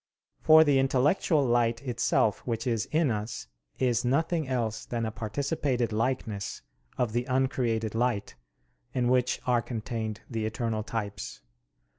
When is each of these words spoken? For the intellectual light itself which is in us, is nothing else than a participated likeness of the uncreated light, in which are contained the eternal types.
For 0.41 0.63
the 0.63 0.79
intellectual 0.79 1.45
light 1.45 1.83
itself 1.83 2.39
which 2.47 2.65
is 2.65 2.87
in 2.91 3.11
us, 3.11 3.45
is 3.77 4.03
nothing 4.03 4.47
else 4.47 4.83
than 4.83 5.05
a 5.05 5.11
participated 5.11 5.93
likeness 5.93 6.63
of 6.97 7.13
the 7.13 7.25
uncreated 7.25 7.93
light, 7.93 8.33
in 8.95 9.09
which 9.09 9.39
are 9.45 9.61
contained 9.61 10.21
the 10.27 10.47
eternal 10.47 10.81
types. 10.81 11.41